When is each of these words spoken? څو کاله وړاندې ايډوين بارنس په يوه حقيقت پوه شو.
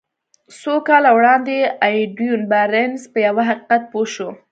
څو 0.59 0.73
کاله 0.87 1.09
وړاندې 1.17 1.57
ايډوين 1.85 2.41
بارنس 2.51 3.01
په 3.13 3.19
يوه 3.27 3.43
حقيقت 3.49 3.81
پوه 3.91 4.07
شو. 4.13 4.29